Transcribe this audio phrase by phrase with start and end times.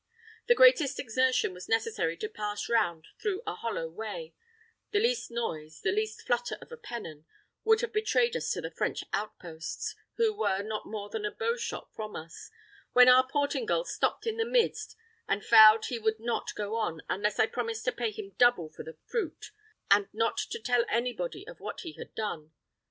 [0.47, 4.33] The greatest exertion was necessary to pass round through a hollow way;
[4.89, 7.25] the least noise, the least flutter of a pennon,
[7.63, 11.55] would have betrayed us to the French outposts, who were not more than a bow
[11.55, 12.49] shot from us,
[12.93, 14.95] when our Portingal stopped in the midst,
[15.27, 18.81] and vowed he would not go on, unless I promised to pay him double for
[18.81, 19.51] the fruit,
[19.91, 22.53] and not to tell anybody of what he had done.